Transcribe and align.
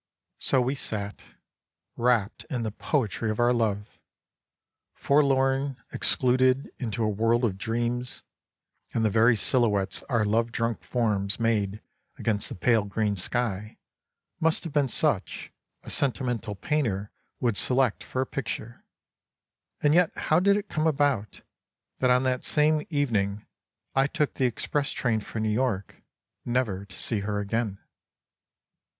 So 0.39 0.61
we 0.61 0.73
sat, 0.73 1.21
wrapped 1.95 2.43
in 2.49 2.63
the 2.63 2.71
poetry 2.71 3.29
of 3.29 3.39
our 3.39 3.53
love, 3.53 3.99
forlorn, 4.95 5.77
ex 5.91 6.15
cluded 6.15 6.71
into 6.79 7.03
a 7.03 7.07
world 7.07 7.43
of 7.45 7.55
dreams, 7.59 8.23
and 8.95 9.05
the 9.05 9.11
very 9.11 9.35
silhouettes 9.35 10.01
our 10.09 10.25
love 10.25 10.51
drunk 10.51 10.81
forms 10.83 11.39
made 11.39 11.81
against 12.17 12.49
the 12.49 12.55
pale 12.55 12.83
green 12.83 13.15
sky 13.15 13.77
must 14.39 14.63
have 14.63 14.73
been 14.73 14.87
such 14.87 15.51
a 15.83 15.91
sentimental 15.91 16.55
painter 16.55 17.11
would 17.39 17.55
select 17.55 18.03
for 18.03 18.21
a 18.21 18.25
pic 18.25 18.47
ture— 18.47 18.83
and 19.83 19.93
yet 19.93 20.09
how 20.17 20.39
did 20.39 20.57
it 20.57 20.67
come 20.67 20.87
about, 20.87 21.43
that 21.99 22.09
on 22.09 22.23
that 22.23 22.43
same 22.43 22.87
evening 22.89 23.45
I 23.93 24.07
took 24.07 24.33
the 24.33 24.45
express 24.47 24.93
train 24.93 25.19
for 25.19 25.39
New 25.39 25.49
York, 25.51 26.01
never 26.43 26.85
to 26.85 26.97
see 26.97 27.19
her 27.19 27.37
again 27.37 27.77